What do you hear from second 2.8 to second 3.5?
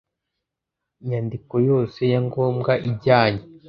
ijyanye